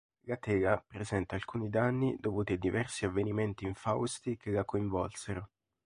[0.23, 5.49] La tela presenta alcuni danni dovuti a diversi avvenimenti infausti che la coinvolsero.